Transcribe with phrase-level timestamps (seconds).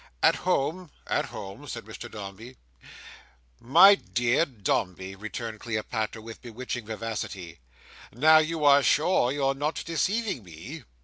[0.23, 2.57] "At home?" "At home," said Mr Dombey.
[3.59, 7.59] "My dear Dombey," returned Cleopatra, with bewitching vivacity;
[8.11, 10.85] "now are you sure you are not deceiving me?